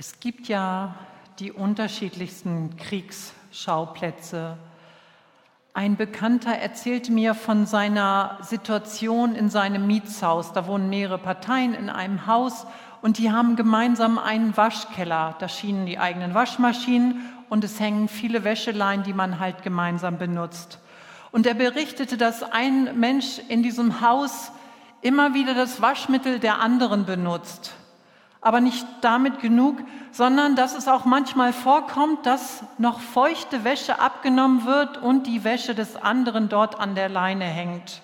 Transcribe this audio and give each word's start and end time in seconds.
Es 0.00 0.20
gibt 0.20 0.46
ja 0.46 0.94
die 1.40 1.50
unterschiedlichsten 1.50 2.76
Kriegsschauplätze. 2.76 4.56
Ein 5.74 5.96
Bekannter 5.96 6.52
erzählte 6.52 7.10
mir 7.10 7.34
von 7.34 7.66
seiner 7.66 8.38
Situation 8.42 9.34
in 9.34 9.50
seinem 9.50 9.88
Mietshaus. 9.88 10.52
Da 10.52 10.68
wohnen 10.68 10.88
mehrere 10.88 11.18
Parteien 11.18 11.74
in 11.74 11.90
einem 11.90 12.28
Haus 12.28 12.64
und 13.02 13.18
die 13.18 13.32
haben 13.32 13.56
gemeinsam 13.56 14.18
einen 14.18 14.56
Waschkeller. 14.56 15.34
Da 15.40 15.48
schienen 15.48 15.84
die 15.84 15.98
eigenen 15.98 16.32
Waschmaschinen 16.32 17.20
und 17.48 17.64
es 17.64 17.80
hängen 17.80 18.06
viele 18.06 18.44
Wäscheleien, 18.44 19.02
die 19.02 19.12
man 19.12 19.40
halt 19.40 19.64
gemeinsam 19.64 20.16
benutzt. 20.16 20.78
Und 21.32 21.44
er 21.44 21.54
berichtete, 21.54 22.16
dass 22.16 22.44
ein 22.44 23.00
Mensch 23.00 23.40
in 23.48 23.64
diesem 23.64 24.00
Haus 24.00 24.52
immer 25.02 25.34
wieder 25.34 25.54
das 25.54 25.82
Waschmittel 25.82 26.38
der 26.38 26.60
anderen 26.60 27.04
benutzt. 27.04 27.74
Aber 28.48 28.62
nicht 28.62 28.86
damit 29.02 29.40
genug, 29.40 29.76
sondern 30.10 30.56
dass 30.56 30.74
es 30.74 30.88
auch 30.88 31.04
manchmal 31.04 31.52
vorkommt, 31.52 32.24
dass 32.24 32.64
noch 32.78 32.98
feuchte 32.98 33.62
Wäsche 33.62 34.00
abgenommen 34.00 34.64
wird 34.64 34.96
und 34.96 35.26
die 35.26 35.44
Wäsche 35.44 35.74
des 35.74 35.96
anderen 35.96 36.48
dort 36.48 36.80
an 36.80 36.94
der 36.94 37.10
Leine 37.10 37.44
hängt. 37.44 38.00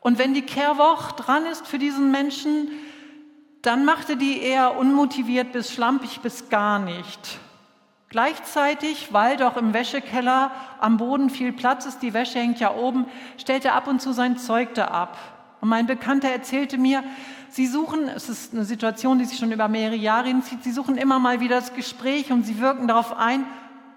Und 0.00 0.18
wenn 0.18 0.34
die 0.34 0.42
Kehrwoch 0.42 1.12
dran 1.12 1.46
ist 1.46 1.64
für 1.64 1.78
diesen 1.78 2.10
Menschen, 2.10 2.72
dann 3.62 3.84
macht 3.84 4.10
er 4.10 4.16
die 4.16 4.42
eher 4.42 4.76
unmotiviert 4.76 5.52
bis 5.52 5.72
schlampig 5.72 6.22
bis 6.22 6.48
gar 6.48 6.80
nicht. 6.80 7.38
Gleichzeitig, 8.08 9.12
weil 9.12 9.36
doch 9.36 9.56
im 9.56 9.72
Wäschekeller 9.72 10.50
am 10.80 10.96
Boden 10.96 11.30
viel 11.30 11.52
Platz 11.52 11.86
ist, 11.86 12.00
die 12.02 12.14
Wäsche 12.14 12.40
hängt 12.40 12.58
ja 12.58 12.74
oben, 12.74 13.06
stellt 13.38 13.64
er 13.64 13.76
ab 13.76 13.86
und 13.86 14.02
zu 14.02 14.10
sein 14.10 14.38
Zeug 14.38 14.74
da 14.74 14.86
ab. 14.86 15.16
Und 15.60 15.68
mein 15.68 15.86
Bekannter 15.86 16.30
erzählte 16.30 16.78
mir, 16.78 17.04
Sie 17.50 17.66
suchen, 17.66 18.08
es 18.08 18.28
ist 18.28 18.52
eine 18.52 18.64
Situation, 18.64 19.18
die 19.18 19.24
sich 19.24 19.38
schon 19.38 19.52
über 19.52 19.68
mehrere 19.68 19.96
Jahre 19.96 20.28
hinzieht, 20.28 20.62
Sie 20.64 20.72
suchen 20.72 20.96
immer 20.96 21.18
mal 21.18 21.40
wieder 21.40 21.56
das 21.60 21.74
Gespräch 21.74 22.30
und 22.32 22.44
Sie 22.44 22.60
wirken 22.60 22.88
darauf 22.88 23.16
ein 23.16 23.44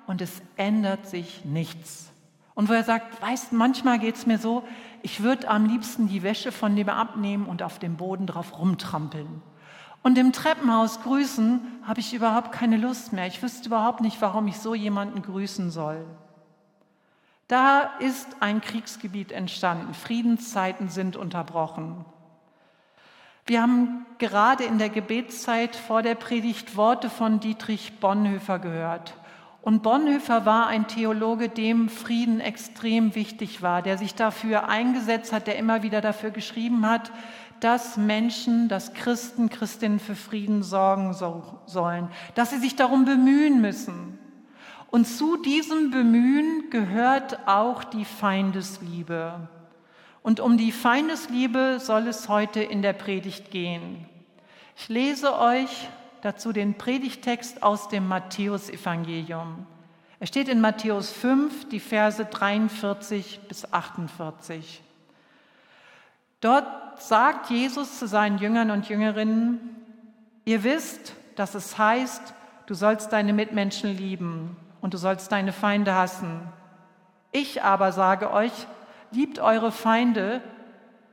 und 0.07 0.21
es 0.21 0.41
ändert 0.55 1.07
sich 1.07 1.45
nichts. 1.45 2.11
Und 2.55 2.67
wo 2.67 2.73
er 2.73 2.83
sagt, 2.83 3.21
weißt, 3.21 3.53
manchmal 3.53 3.99
geht 3.99 4.15
es 4.15 4.25
mir 4.25 4.37
so, 4.37 4.63
ich 5.01 5.23
würde 5.23 5.47
am 5.47 5.65
liebsten 5.65 6.07
die 6.07 6.23
Wäsche 6.23 6.51
von 6.51 6.75
dem 6.75 6.89
abnehmen 6.89 7.45
und 7.45 7.63
auf 7.63 7.79
dem 7.79 7.95
Boden 7.95 8.25
drauf 8.25 8.57
rumtrampeln. 8.59 9.41
Und 10.01 10.17
im 10.17 10.31
Treppenhaus 10.31 11.01
grüßen 11.01 11.61
habe 11.83 11.99
ich 11.99 12.13
überhaupt 12.13 12.51
keine 12.51 12.77
Lust 12.77 13.13
mehr. 13.13 13.27
Ich 13.27 13.41
wüsste 13.41 13.67
überhaupt 13.67 14.01
nicht, 14.01 14.21
warum 14.21 14.47
ich 14.47 14.57
so 14.57 14.73
jemanden 14.75 15.21
grüßen 15.21 15.71
soll. 15.71 16.05
Da 17.47 17.81
ist 17.99 18.27
ein 18.41 18.61
Kriegsgebiet 18.61 19.31
entstanden. 19.31 19.93
Friedenszeiten 19.93 20.89
sind 20.89 21.15
unterbrochen. 21.15 22.05
Wir 23.49 23.63
haben 23.63 24.05
gerade 24.19 24.63
in 24.63 24.77
der 24.77 24.89
Gebetszeit 24.89 25.75
vor 25.75 26.03
der 26.03 26.13
Predigt 26.13 26.77
Worte 26.77 27.09
von 27.09 27.39
Dietrich 27.39 27.93
Bonhoeffer 27.99 28.59
gehört. 28.59 29.15
Und 29.63 29.81
Bonhoeffer 29.81 30.45
war 30.45 30.67
ein 30.67 30.87
Theologe, 30.87 31.49
dem 31.49 31.89
Frieden 31.89 32.41
extrem 32.41 33.15
wichtig 33.15 33.63
war, 33.63 33.81
der 33.81 33.97
sich 33.97 34.13
dafür 34.13 34.67
eingesetzt 34.67 35.33
hat, 35.33 35.47
der 35.47 35.57
immer 35.57 35.81
wieder 35.81 35.99
dafür 35.99 36.29
geschrieben 36.29 36.87
hat, 36.87 37.11
dass 37.59 37.97
Menschen, 37.97 38.69
dass 38.69 38.93
Christen, 38.93 39.49
Christinnen 39.49 39.99
für 39.99 40.15
Frieden 40.15 40.61
sorgen 40.61 41.15
sollen, 41.15 42.07
dass 42.35 42.51
sie 42.51 42.59
sich 42.59 42.75
darum 42.75 43.03
bemühen 43.03 43.61
müssen. 43.61 44.19
Und 44.91 45.05
zu 45.05 45.37
diesem 45.37 45.89
Bemühen 45.89 46.69
gehört 46.69 47.47
auch 47.47 47.83
die 47.83 48.05
Feindesliebe. 48.05 49.49
Und 50.21 50.39
um 50.39 50.57
die 50.57 50.71
Feindesliebe 50.71 51.79
soll 51.79 52.07
es 52.07 52.27
heute 52.27 52.61
in 52.61 52.81
der 52.81 52.93
Predigt 52.93 53.51
gehen. 53.51 54.05
Ich 54.75 54.89
lese 54.89 55.37
euch 55.39 55.89
dazu 56.21 56.51
den 56.51 56.75
Predigtext 56.75 57.63
aus 57.63 57.87
dem 57.87 58.07
Matthäusevangelium. 58.07 59.65
Er 60.19 60.27
steht 60.27 60.49
in 60.49 60.59
Matthäus 60.59 61.11
5, 61.11 61.69
die 61.69 61.79
Verse 61.79 62.23
43 62.25 63.39
bis 63.47 63.71
48. 63.71 64.81
Dort 66.41 67.01
sagt 67.01 67.49
Jesus 67.49 67.99
zu 67.99 68.07
seinen 68.07 68.37
Jüngern 68.37 68.71
und 68.71 68.89
Jüngerinnen, 68.89 69.59
ihr 70.43 70.63
wisst, 70.63 71.13
dass 71.35 71.55
es 71.55 71.77
heißt, 71.77 72.33
du 72.65 72.73
sollst 72.73 73.13
deine 73.13 73.31
Mitmenschen 73.31 73.95
lieben 73.95 74.57
und 74.81 74.93
du 74.93 74.97
sollst 74.97 75.31
deine 75.31 75.53
Feinde 75.53 75.95
hassen. 75.95 76.41
Ich 77.31 77.63
aber 77.63 77.91
sage 77.91 78.31
euch, 78.31 78.51
liebt 79.11 79.39
eure 79.39 79.71
Feinde 79.71 80.41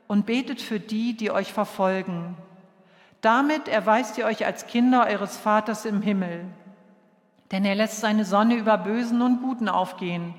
und 0.06 0.26
betet 0.26 0.60
für 0.60 0.80
die, 0.80 1.16
die 1.16 1.30
euch 1.30 1.52
verfolgen. 1.52 2.36
Damit 3.20 3.68
erweist 3.68 4.18
ihr 4.18 4.26
euch 4.26 4.46
als 4.46 4.66
Kinder 4.66 5.06
eures 5.06 5.36
Vaters 5.36 5.84
im 5.84 6.02
Himmel. 6.02 6.44
Denn 7.50 7.64
er 7.64 7.74
lässt 7.74 8.00
seine 8.00 8.24
Sonne 8.24 8.56
über 8.56 8.78
Bösen 8.78 9.22
und 9.22 9.42
Guten 9.42 9.68
aufgehen 9.68 10.34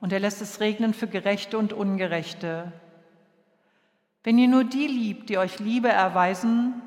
und 0.00 0.12
er 0.12 0.20
lässt 0.20 0.40
es 0.42 0.60
regnen 0.60 0.94
für 0.94 1.06
Gerechte 1.06 1.58
und 1.58 1.72
Ungerechte. 1.72 2.72
Wenn 4.22 4.38
ihr 4.38 4.48
nur 4.48 4.64
die 4.64 4.86
liebt, 4.86 5.28
die 5.28 5.38
euch 5.38 5.58
Liebe 5.58 5.88
erweisen, 5.88 6.80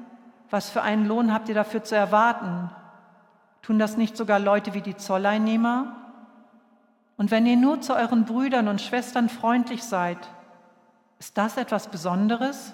was 0.49 0.69
für 0.69 0.81
einen 0.81 1.07
Lohn 1.07 1.33
habt 1.33 1.49
ihr 1.49 1.55
dafür 1.55 1.83
zu 1.83 1.95
erwarten? 1.95 2.69
Tun 3.61 3.79
das 3.79 3.97
nicht 3.97 4.15
sogar 4.15 4.39
Leute 4.39 4.73
wie 4.73 4.81
die 4.81 4.95
Zolleinnehmer? 4.95 6.06
Und 7.17 7.31
wenn 7.31 7.45
ihr 7.47 7.57
nur 7.57 7.81
zu 7.81 7.95
euren 7.95 8.25
Brüdern 8.25 8.67
und 8.67 8.81
Schwestern 8.81 9.27
freundlich 9.27 9.83
seid, 9.83 10.19
ist 11.19 11.37
das 11.37 11.57
etwas 11.57 11.87
Besonderes? 11.87 12.73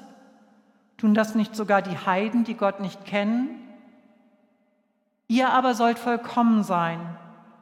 Tun 0.97 1.13
das 1.13 1.33
nicht 1.33 1.55
sogar 1.55 1.81
die 1.81 1.97
Heiden, 1.97 2.43
die 2.43 2.55
Gott 2.55 2.81
nicht 2.81 3.05
kennen? 3.05 3.59
Ihr 5.27 5.49
aber 5.49 5.73
sollt 5.73 5.97
vollkommen 5.97 6.63
sein, 6.63 6.99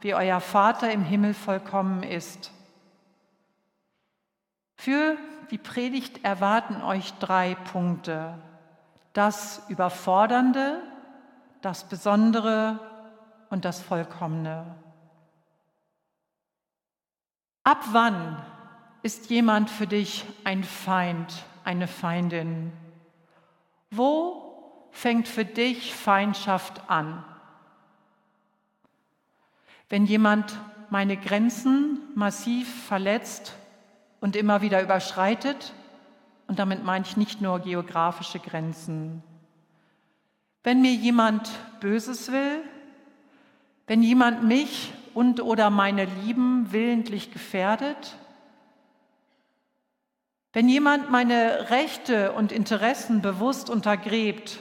wie 0.01 0.15
euer 0.15 0.39
Vater 0.39 0.91
im 0.91 1.03
Himmel 1.03 1.35
vollkommen 1.35 2.01
ist. 2.01 2.51
Für 4.75 5.15
die 5.51 5.59
Predigt 5.59 6.25
erwarten 6.25 6.81
euch 6.81 7.13
drei 7.19 7.55
Punkte. 7.71 8.33
Das 9.13 9.61
Überfordernde, 9.69 10.81
das 11.61 11.83
Besondere 11.83 12.79
und 13.51 13.65
das 13.65 13.79
Vollkommene. 13.79 14.65
Ab 17.63 17.83
wann 17.91 18.41
ist 19.03 19.29
jemand 19.29 19.69
für 19.69 19.87
dich 19.87 20.25
ein 20.43 20.63
Feind, 20.63 21.45
eine 21.63 21.87
Feindin? 21.87 22.71
Wo 23.89 24.87
fängt 24.91 25.27
für 25.27 25.45
dich 25.45 25.93
Feindschaft 25.93 26.89
an? 26.89 27.23
Wenn 29.89 30.05
jemand 30.05 30.57
meine 30.89 31.17
Grenzen 31.17 31.99
massiv 32.15 32.85
verletzt 32.85 33.53
und 34.19 34.35
immer 34.35 34.61
wieder 34.61 34.81
überschreitet, 34.81 35.73
und 36.51 36.59
damit 36.59 36.83
meine 36.83 37.05
ich 37.05 37.15
nicht 37.15 37.39
nur 37.39 37.59
geografische 37.59 38.37
Grenzen. 38.39 39.23
Wenn 40.63 40.81
mir 40.81 40.91
jemand 40.91 41.49
Böses 41.79 42.29
will, 42.29 42.61
wenn 43.87 44.03
jemand 44.03 44.43
mich 44.43 44.93
und 45.13 45.41
oder 45.41 45.69
meine 45.69 46.05
Lieben 46.05 46.71
willentlich 46.71 47.31
gefährdet, 47.31 48.15
wenn 50.53 50.67
jemand 50.67 51.09
meine 51.09 51.69
Rechte 51.69 52.33
und 52.33 52.51
Interessen 52.51 53.21
bewusst 53.21 53.69
untergräbt, 53.69 54.59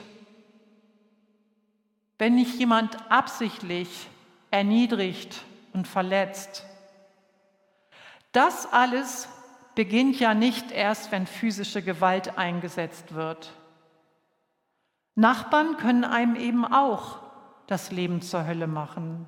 wenn 2.17 2.35
mich 2.35 2.57
jemand 2.57 3.11
absichtlich 3.11 4.07
erniedrigt 4.51 5.43
und 5.73 5.87
verletzt, 5.87 6.65
das 8.31 8.71
alles 8.71 9.27
beginnt 9.75 10.19
ja 10.19 10.33
nicht 10.33 10.71
erst, 10.71 11.11
wenn 11.11 11.27
physische 11.27 11.81
Gewalt 11.81 12.37
eingesetzt 12.37 13.13
wird. 13.13 13.53
Nachbarn 15.15 15.77
können 15.77 16.05
einem 16.05 16.35
eben 16.35 16.65
auch 16.65 17.19
das 17.67 17.91
Leben 17.91 18.21
zur 18.21 18.45
Hölle 18.45 18.67
machen. 18.67 19.25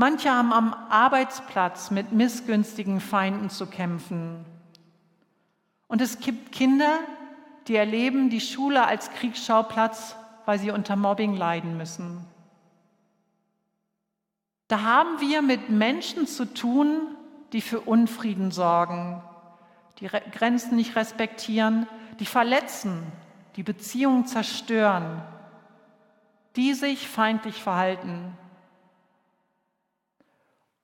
Manche 0.00 0.30
haben 0.30 0.52
am 0.52 0.74
Arbeitsplatz 0.90 1.90
mit 1.90 2.12
missgünstigen 2.12 3.00
Feinden 3.00 3.50
zu 3.50 3.66
kämpfen. 3.66 4.44
Und 5.88 6.00
es 6.00 6.20
gibt 6.20 6.52
Kinder, 6.52 7.00
die 7.66 7.74
erleben 7.74 8.30
die 8.30 8.40
Schule 8.40 8.86
als 8.86 9.10
Kriegsschauplatz, 9.10 10.14
weil 10.46 10.60
sie 10.60 10.70
unter 10.70 10.94
Mobbing 10.94 11.34
leiden 11.34 11.76
müssen. 11.76 12.24
Da 14.68 14.82
haben 14.82 15.20
wir 15.20 15.42
mit 15.42 15.68
Menschen 15.68 16.28
zu 16.28 16.44
tun, 16.44 17.16
die 17.52 17.60
für 17.60 17.80
Unfrieden 17.80 18.52
sorgen, 18.52 19.20
die 19.98 20.06
Grenzen 20.06 20.76
nicht 20.76 20.94
respektieren, 20.94 21.88
die 22.20 22.26
verletzen, 22.26 23.02
die 23.56 23.64
Beziehungen 23.64 24.26
zerstören, 24.26 25.22
die 26.54 26.74
sich 26.74 27.08
feindlich 27.08 27.60
verhalten. 27.60 28.38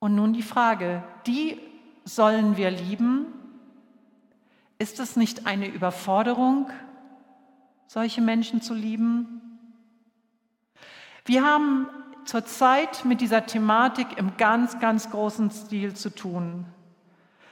Und 0.05 0.17
nun 0.17 0.35
die 0.35 0.43
Frage, 0.43 1.03
die 1.27 1.59
sollen 2.05 2.59
wir 2.59 2.71
lieben? 2.71 3.25
Ist 4.79 5.01
es 5.01 5.17
nicht 5.17 5.47
eine 5.47 5.67
Überforderung, 5.67 6.69
solche 7.87 8.21
Menschen 8.21 8.61
zu 8.61 8.75
lieben? 8.75 9.59
Wir 11.25 11.43
haben 11.43 11.89
zurzeit 12.27 13.07
mit 13.07 13.23
dieser 13.23 13.47
Thematik 13.47 14.19
im 14.19 14.37
ganz, 14.37 14.79
ganz 14.79 15.11
großen 15.11 15.51
Stil 15.51 15.95
zu 15.95 16.11
tun. 16.11 16.67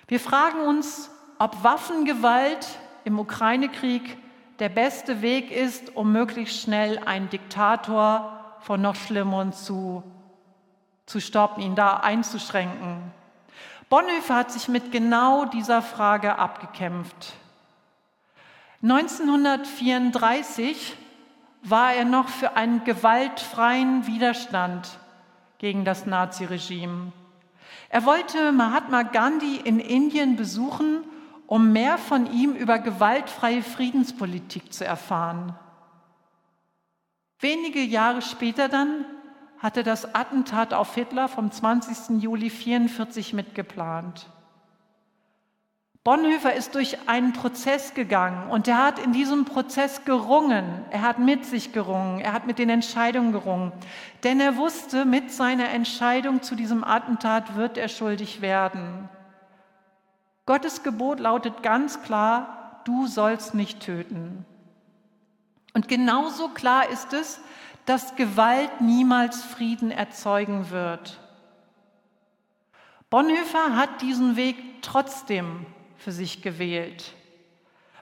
Wir 0.07 0.21
fragen 0.21 0.61
uns, 0.61 1.11
ob 1.39 1.65
Waffengewalt 1.65 2.67
im 3.05 3.19
Ukraine-Krieg 3.19 4.19
der 4.59 4.69
beste 4.69 5.23
Weg 5.23 5.51
ist, 5.51 5.97
um 5.97 6.13
möglichst 6.13 6.61
schnell 6.61 6.99
einen 6.99 7.31
Diktator 7.31 8.59
von 8.61 8.83
noch 8.83 8.97
Schlimmeren 8.97 9.55
zu, 9.55 10.03
zu 11.07 11.21
stoppen, 11.21 11.63
ihn 11.63 11.75
da 11.75 11.99
einzuschränken. 11.99 13.13
Bonhoeffer 13.89 14.37
hat 14.37 14.53
sich 14.53 14.69
mit 14.69 14.93
genau 14.93 15.45
dieser 15.45 15.83
Frage 15.83 16.39
abgekämpft. 16.39 17.35
1934 18.83 20.97
war 21.63 21.93
er 21.93 22.05
noch 22.05 22.29
für 22.29 22.57
einen 22.57 22.85
gewaltfreien 22.85 24.07
Widerstand 24.07 24.99
gegen 25.59 25.85
das 25.85 26.07
Naziregime. 26.07 27.13
Er 27.89 28.05
wollte 28.05 28.53
Mahatma 28.53 29.03
Gandhi 29.03 29.57
in 29.57 29.79
Indien 29.79 30.37
besuchen, 30.37 31.05
um 31.47 31.73
mehr 31.73 31.99
von 31.99 32.33
ihm 32.33 32.55
über 32.55 32.79
gewaltfreie 32.79 33.63
Friedenspolitik 33.63 34.73
zu 34.73 34.85
erfahren. 34.85 35.55
Wenige 37.39 37.81
Jahre 37.81 38.23
später 38.23 38.69
dann 38.69 39.05
hatte 39.63 39.85
das 39.85 40.15
Attentat 40.15 40.75
auf 40.75 40.95
Hitler 40.95 41.29
vom 41.29 41.53
20. 41.53 42.21
Juli 42.21 42.51
1944 42.51 43.33
mitgeplant. 43.33 44.27
Bonhoeffer 46.03 46.53
ist 46.53 46.75
durch 46.75 47.09
einen 47.09 47.33
Prozess 47.33 47.95
gegangen 47.95 48.51
und 48.51 48.67
er 48.67 48.85
hat 48.85 48.99
in 48.99 49.13
diesem 49.13 49.45
Prozess 49.45 50.05
gerungen. 50.05 50.65
Er 50.91 51.03
hat 51.03 51.21
mit 51.21 51.45
sich 51.47 51.73
gerungen, 51.73 52.21
er 52.21 52.33
hat 52.33 52.45
mit 52.45 52.59
den 52.59 52.71
Entscheidungen 52.71 53.31
gerungen. 53.31 53.71
Denn 54.25 54.41
er 54.41 54.57
wusste, 54.57 55.05
mit 55.05 55.31
seiner 55.31 55.69
Entscheidung 55.69 56.43
zu 56.43 56.57
diesem 56.57 56.83
Attentat 56.83 57.55
wird 57.55 57.79
er 57.79 57.87
schuldig 57.87 58.41
werden. 58.41 59.09
Gottes 60.45 60.83
Gebot 60.83 61.21
lautet 61.21 61.63
ganz 61.63 62.03
klar, 62.03 62.81
du 62.85 63.07
sollst 63.07 63.55
nicht 63.55 63.79
töten. 63.79 64.45
Und 65.73 65.87
genauso 65.87 66.49
klar 66.49 66.89
ist 66.89 67.13
es, 67.13 67.41
dass 67.87 68.17
Gewalt 68.17 68.81
niemals 68.81 69.43
Frieden 69.43 69.91
erzeugen 69.91 70.71
wird. 70.71 71.21
Bonhoeffer 73.11 73.77
hat 73.77 74.01
diesen 74.01 74.37
Weg 74.37 74.57
trotzdem 74.83 75.67
für 75.97 76.13
sich 76.13 76.43
gewählt, 76.43 77.13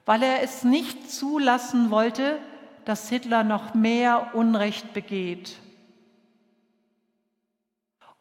weil 0.06 0.22
er 0.22 0.42
es 0.42 0.64
nicht 0.64 1.10
zulassen 1.10 1.90
wollte, 1.90 2.38
dass 2.84 3.08
Hitler 3.08 3.42
noch 3.42 3.74
mehr 3.74 4.34
Unrecht 4.34 4.92
begeht. 4.92 5.58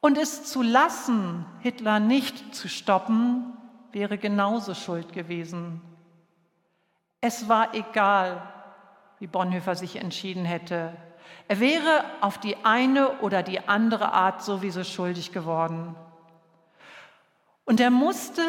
Und 0.02 0.18
es 0.18 0.46
zu 0.46 0.62
lassen, 0.62 1.46
Hitler 1.60 2.00
nicht 2.00 2.56
zu 2.56 2.70
stoppen, 2.70 3.54
wäre 3.92 4.18
genauso 4.18 4.74
schuld 4.74 5.14
gewesen. 5.14 5.82
Es 7.22 7.50
war 7.50 7.74
egal, 7.74 8.42
wie 9.20 9.28
Bonhoeffer 9.28 9.76
sich 9.76 9.98
entschieden 9.98 10.46
hätte. 10.46 10.96
Er 11.48 11.60
wäre 11.60 12.04
auf 12.22 12.38
die 12.38 12.58
eine 12.64 13.20
oder 13.20 13.44
die 13.44 13.68
andere 13.68 14.14
Art 14.14 14.44
sowieso 14.44 14.84
schuldig 14.84 15.32
geworden. 15.32 15.96
Und 17.66 17.80
er 17.80 17.92
musste 17.92 18.42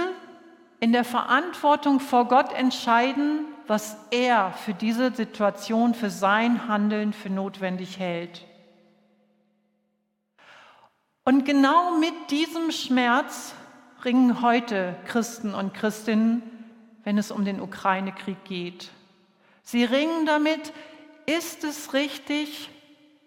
in 0.80 0.92
der 0.92 1.04
Verantwortung 1.04 2.00
vor 2.00 2.26
Gott 2.26 2.52
entscheiden, 2.52 3.44
was 3.66 3.96
er 4.10 4.52
für 4.52 4.74
diese 4.74 5.14
Situation, 5.14 5.94
für 5.94 6.10
sein 6.10 6.66
Handeln 6.68 7.12
für 7.12 7.30
notwendig 7.30 7.98
hält. 7.98 8.46
Und 11.24 11.44
genau 11.44 11.96
mit 11.98 12.30
diesem 12.30 12.72
Schmerz 12.72 13.54
ringen 14.04 14.42
heute 14.42 14.96
Christen 15.06 15.54
und 15.54 15.74
Christinnen, 15.74 16.42
wenn 17.04 17.18
es 17.18 17.30
um 17.30 17.44
den 17.44 17.60
Ukraine-Krieg 17.60 18.42
geht. 18.44 18.90
Sie 19.62 19.84
ringen 19.84 20.26
damit, 20.26 20.72
ist 21.26 21.64
es 21.64 21.92
richtig, 21.92 22.70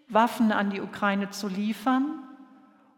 Waffen 0.08 0.52
an 0.52 0.70
die 0.70 0.80
Ukraine 0.80 1.30
zu 1.30 1.48
liefern 1.48 2.22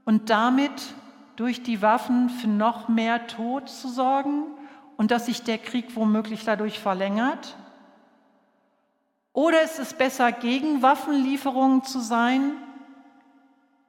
und 0.04 0.30
damit 0.30 0.94
durch 1.36 1.62
die 1.62 1.82
Waffen 1.82 2.30
für 2.30 2.48
noch 2.48 2.88
mehr 2.88 3.26
Tod 3.26 3.68
zu 3.68 3.88
sorgen 3.88 4.44
und 4.96 5.10
dass 5.10 5.26
sich 5.26 5.42
der 5.42 5.58
Krieg 5.58 5.94
womöglich 5.94 6.44
dadurch 6.44 6.78
verlängert? 6.78 7.56
Oder 9.32 9.62
ist 9.62 9.78
es 9.78 9.92
besser, 9.92 10.32
gegen 10.32 10.82
Waffenlieferungen 10.82 11.84
zu 11.84 12.00
sein, 12.00 12.52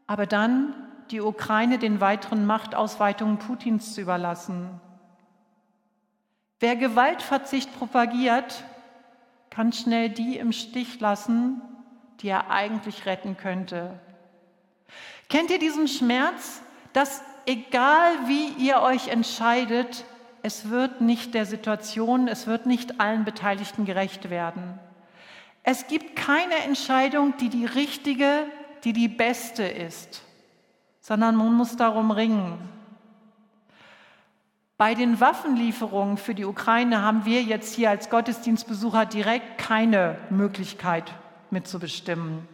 aber 0.05 0.25
dann 0.25 0.73
die 1.09 1.21
Ukraine 1.21 1.79
den 1.79 2.01
weiteren 2.01 2.45
Machtausweitungen 2.45 3.39
Putins 3.39 3.93
zu 3.93 4.01
überlassen? 4.01 4.81
Wer 6.59 6.75
Gewaltverzicht 6.75 7.77
propagiert, 7.77 8.63
kann 9.57 9.73
schnell 9.73 10.09
die 10.09 10.37
im 10.37 10.51
Stich 10.51 10.99
lassen, 10.99 11.63
die 12.19 12.27
er 12.27 12.51
eigentlich 12.51 13.07
retten 13.07 13.37
könnte. 13.37 13.99
Kennt 15.29 15.49
ihr 15.49 15.57
diesen 15.57 15.87
Schmerz, 15.87 16.61
dass 16.93 17.23
egal 17.47 18.11
wie 18.27 18.49
ihr 18.63 18.83
euch 18.83 19.07
entscheidet, 19.07 20.05
es 20.43 20.69
wird 20.69 21.01
nicht 21.01 21.33
der 21.33 21.47
Situation, 21.47 22.27
es 22.27 22.45
wird 22.45 22.67
nicht 22.67 23.01
allen 23.01 23.25
Beteiligten 23.25 23.85
gerecht 23.85 24.29
werden. 24.29 24.77
Es 25.63 25.87
gibt 25.87 26.15
keine 26.15 26.57
Entscheidung, 26.57 27.35
die 27.37 27.49
die 27.49 27.65
richtige, 27.65 28.45
die 28.83 28.93
die 28.93 29.07
beste 29.07 29.63
ist, 29.63 30.21
sondern 31.01 31.35
man 31.35 31.51
muss 31.55 31.75
darum 31.75 32.11
ringen. 32.11 32.59
Bei 34.77 34.93
den 34.93 35.19
Waffenlieferungen 35.19 36.17
für 36.17 36.35
die 36.35 36.45
Ukraine 36.45 37.01
haben 37.01 37.25
wir 37.25 37.41
jetzt 37.41 37.73
hier 37.73 37.89
als 37.89 38.11
Gottesdienstbesucher 38.11 39.07
direkt 39.07 39.57
keine 39.57 40.19
Möglichkeit 40.29 41.11
mitzubestimmen. 41.49 42.47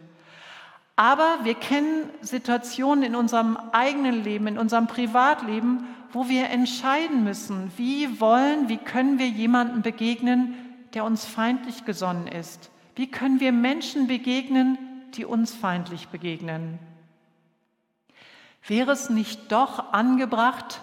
Aber 0.96 1.40
wir 1.42 1.54
kennen 1.54 2.08
Situationen 2.22 3.04
in 3.04 3.14
unserem 3.14 3.58
eigenen 3.72 4.24
Leben, 4.24 4.46
in 4.46 4.58
unserem 4.58 4.86
Privatleben, 4.86 5.86
wo 6.12 6.28
wir 6.28 6.48
entscheiden 6.48 7.24
müssen, 7.24 7.72
wie 7.76 8.20
wollen, 8.20 8.68
wie 8.68 8.78
können 8.78 9.18
wir 9.18 9.28
jemandem 9.28 9.82
begegnen, 9.82 10.54
der 10.94 11.04
uns 11.04 11.26
feindlich 11.26 11.84
gesonnen 11.84 12.28
ist. 12.28 12.70
Wie 12.94 13.10
können 13.10 13.40
wir 13.40 13.52
Menschen 13.52 14.06
begegnen, 14.06 14.78
die 15.14 15.26
uns 15.26 15.52
feindlich 15.52 16.08
begegnen? 16.08 16.78
Wäre 18.66 18.92
es 18.92 19.10
nicht 19.10 19.52
doch 19.52 19.92
angebracht, 19.92 20.80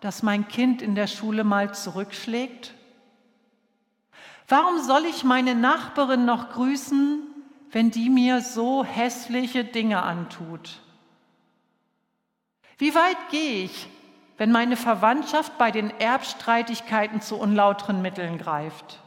dass 0.00 0.22
mein 0.22 0.48
Kind 0.48 0.82
in 0.82 0.94
der 0.94 1.06
Schule 1.06 1.44
mal 1.44 1.74
zurückschlägt? 1.74 2.74
Warum 4.48 4.82
soll 4.82 5.04
ich 5.04 5.22
meine 5.22 5.54
Nachbarin 5.54 6.24
noch 6.24 6.50
grüßen, 6.50 7.22
wenn 7.70 7.90
die 7.90 8.10
mir 8.10 8.40
so 8.40 8.84
hässliche 8.84 9.64
Dinge 9.64 10.02
antut? 10.02 10.80
Wie 12.78 12.94
weit 12.94 13.18
gehe 13.30 13.64
ich, 13.64 13.88
wenn 14.38 14.50
meine 14.50 14.76
Verwandtschaft 14.76 15.58
bei 15.58 15.70
den 15.70 15.90
Erbstreitigkeiten 16.00 17.20
zu 17.20 17.36
unlauteren 17.36 18.02
Mitteln 18.02 18.38
greift? 18.38 19.00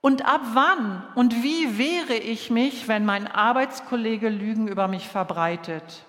Und 0.00 0.24
ab 0.24 0.40
wann 0.52 1.04
und 1.14 1.42
wie 1.42 1.78
wehre 1.78 2.14
ich 2.14 2.50
mich, 2.50 2.88
wenn 2.88 3.04
mein 3.04 3.26
Arbeitskollege 3.26 4.28
Lügen 4.28 4.66
über 4.66 4.88
mich 4.88 5.08
verbreitet? 5.08 6.04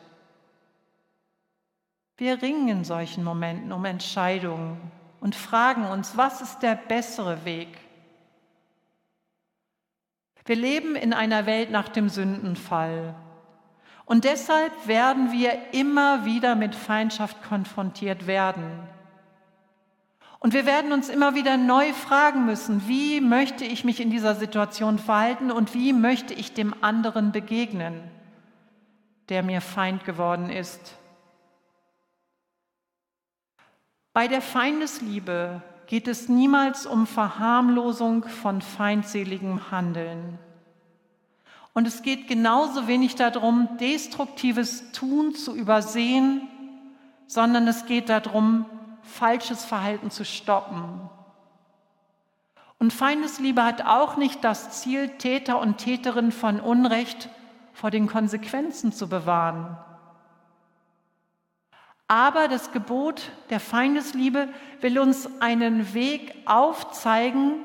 Wir 2.18 2.42
ringen 2.42 2.68
in 2.68 2.84
solchen 2.84 3.24
Momenten 3.24 3.72
um 3.72 3.86
Entscheidungen 3.86 4.78
und 5.20 5.36
fragen 5.36 5.86
uns, 5.86 6.16
was 6.16 6.42
ist 6.42 6.60
der 6.60 6.76
bessere 6.76 7.44
Weg? 7.46 7.70
Wir 10.46 10.56
leben 10.56 10.96
in 10.96 11.14
einer 11.14 11.46
Welt 11.46 11.72
nach 11.72 11.88
dem 11.88 12.10
Sündenfall. 12.10 13.16
Und 14.06 14.26
deshalb 14.26 14.88
werden 14.88 15.32
wir 15.32 15.74
immer 15.74 16.26
wieder 16.26 16.56
mit 16.56 16.76
Feindschaft 16.76 17.42
konfrontiert 17.44 18.28
werden. 18.28 18.66
Und 20.40 20.54
wir 20.54 20.66
werden 20.66 20.92
uns 20.92 21.08
immer 21.08 21.36
wieder 21.36 21.56
neu 21.56 21.94
fragen 21.94 22.46
müssen, 22.46 22.86
wie 22.90 23.22
möchte 23.22 23.64
ich 23.64 23.86
mich 23.86 24.02
in 24.02 24.10
dieser 24.10 24.36
Situation 24.36 25.00
verhalten 25.00 25.52
und 25.52 25.74
wie 25.74 25.94
möchte 25.94 26.34
ich 26.34 26.54
dem 26.54 26.76
anderen 26.84 27.32
begegnen, 27.32 28.04
der 29.30 29.42
mir 29.42 29.62
Feind 29.62 30.04
geworden 30.04 30.50
ist. 30.50 30.98
Bei 34.14 34.28
der 34.28 34.42
Feindesliebe 34.42 35.64
geht 35.88 36.08
es 36.08 36.30
niemals 36.30 36.86
um 36.86 37.08
Verharmlosung 37.08 38.24
von 38.24 38.62
feindseligem 38.62 39.72
Handeln. 39.72 40.38
Und 41.74 41.88
es 41.88 42.04
geht 42.04 42.28
genauso 42.28 42.88
wenig 42.88 43.16
darum, 43.16 43.68
destruktives 43.80 44.92
Tun 44.92 45.34
zu 45.34 45.56
übersehen, 45.56 46.48
sondern 47.26 47.68
es 47.68 47.88
geht 47.88 48.10
darum, 48.10 48.68
falsches 49.02 49.66
Verhalten 49.66 50.12
zu 50.12 50.24
stoppen. 50.24 51.10
Und 52.78 52.94
Feindesliebe 52.94 53.64
hat 53.64 53.84
auch 53.84 54.18
nicht 54.18 54.44
das 54.44 54.82
Ziel, 54.82 55.10
Täter 55.18 55.60
und 55.60 55.78
Täterinnen 55.80 56.32
von 56.32 56.60
Unrecht 56.60 57.30
vor 57.74 57.90
den 57.90 58.08
Konsequenzen 58.08 58.94
zu 58.94 59.10
bewahren. 59.10 59.78
Aber 62.14 62.48
das 62.48 62.72
Gebot 62.72 63.32
der 63.50 63.60
Feindesliebe 63.60 64.48
will 64.82 65.00
uns 65.00 65.28
einen 65.42 65.96
Weg 65.96 66.36
aufzeigen, 66.46 67.56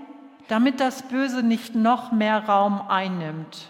damit 0.48 0.80
das 0.80 1.02
Böse 1.02 1.42
nicht 1.42 1.74
noch 1.74 2.12
mehr 2.12 2.48
Raum 2.48 2.80
einnimmt. 2.88 3.68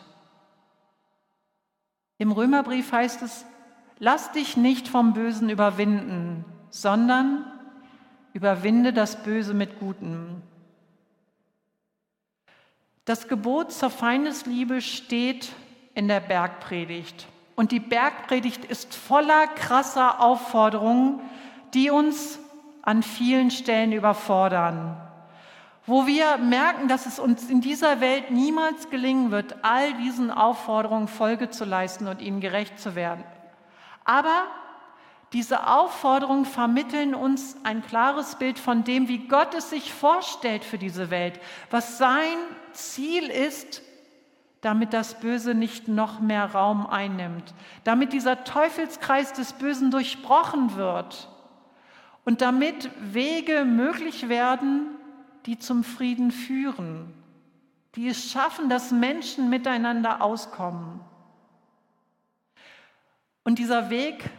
Im 2.18 2.30
Römerbrief 2.30 2.92
heißt 2.92 3.22
es, 3.22 3.44
lass 3.98 4.30
dich 4.30 4.56
nicht 4.56 4.86
vom 4.86 5.14
Bösen 5.14 5.50
überwinden, 5.50 6.44
sondern 6.70 7.44
überwinde 8.32 8.92
das 8.92 9.24
Böse 9.24 9.54
mit 9.54 9.80
Gutem. 9.80 10.42
Das 13.04 13.26
Gebot 13.26 13.72
zur 13.72 13.90
Feindesliebe 13.90 14.80
steht 14.80 15.50
in 15.96 16.06
der 16.06 16.20
Bergpredigt. 16.20 17.26
Und 17.58 17.72
die 17.72 17.80
Bergpredigt 17.80 18.64
ist 18.66 18.94
voller 18.94 19.48
krasser 19.48 20.20
Aufforderungen, 20.20 21.18
die 21.74 21.90
uns 21.90 22.38
an 22.82 23.02
vielen 23.02 23.50
Stellen 23.50 23.90
überfordern. 23.90 24.96
Wo 25.84 26.06
wir 26.06 26.36
merken, 26.36 26.86
dass 26.86 27.06
es 27.06 27.18
uns 27.18 27.50
in 27.50 27.60
dieser 27.60 28.00
Welt 28.00 28.30
niemals 28.30 28.90
gelingen 28.90 29.32
wird, 29.32 29.56
all 29.62 29.92
diesen 29.94 30.30
Aufforderungen 30.30 31.08
Folge 31.08 31.50
zu 31.50 31.64
leisten 31.64 32.06
und 32.06 32.22
ihnen 32.22 32.38
gerecht 32.38 32.78
zu 32.78 32.94
werden. 32.94 33.24
Aber 34.04 34.44
diese 35.32 35.66
Aufforderungen 35.66 36.44
vermitteln 36.44 37.12
uns 37.12 37.56
ein 37.64 37.84
klares 37.84 38.36
Bild 38.36 38.60
von 38.60 38.84
dem, 38.84 39.08
wie 39.08 39.26
Gott 39.26 39.52
es 39.54 39.70
sich 39.70 39.92
vorstellt 39.92 40.62
für 40.62 40.78
diese 40.78 41.10
Welt, 41.10 41.40
was 41.72 41.98
sein 41.98 42.36
Ziel 42.72 43.24
ist, 43.24 43.82
damit 44.60 44.92
das 44.92 45.20
Böse 45.20 45.54
nicht 45.54 45.88
noch 45.88 46.20
mehr 46.20 46.52
Raum 46.52 46.86
einnimmt, 46.86 47.54
damit 47.84 48.12
dieser 48.12 48.44
Teufelskreis 48.44 49.32
des 49.32 49.52
Bösen 49.52 49.90
durchbrochen 49.90 50.74
wird 50.74 51.28
und 52.24 52.40
damit 52.40 52.90
Wege 53.00 53.64
möglich 53.64 54.28
werden, 54.28 54.86
die 55.46 55.58
zum 55.58 55.84
Frieden 55.84 56.30
führen, 56.30 57.14
die 57.94 58.08
es 58.08 58.30
schaffen, 58.30 58.68
dass 58.68 58.90
Menschen 58.90 59.48
miteinander 59.48 60.22
auskommen. 60.22 61.00
Und 63.44 63.58
dieser 63.58 63.90
Weg 63.90 64.30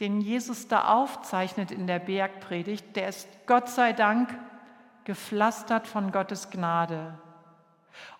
den 0.00 0.20
Jesus 0.20 0.68
da 0.68 0.88
aufzeichnet 0.88 1.70
in 1.70 1.86
der 1.86 1.98
Bergpredigt, 1.98 2.96
der 2.96 3.08
ist 3.08 3.28
Gott 3.46 3.68
sei 3.68 3.92
Dank 3.92 4.36
gepflastert 5.04 5.86
von 5.86 6.10
Gottes 6.10 6.50
Gnade. 6.50 7.18